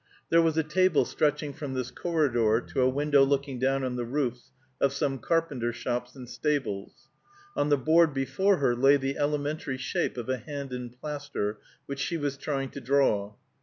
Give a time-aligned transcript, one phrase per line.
[0.29, 4.03] There was a table stretching from this corridor to a window looking down on the
[4.03, 7.07] roofs of some carpenter shops and stables;
[7.55, 11.99] on the board before her lay the elementary shape of a hand in plaster, which
[11.99, 13.35] she was trying to draw.